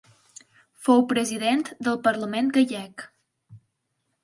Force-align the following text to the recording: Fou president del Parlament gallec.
Fou 0.87 1.03
president 1.11 1.61
del 1.89 2.01
Parlament 2.09 2.51
gallec. 2.59 3.07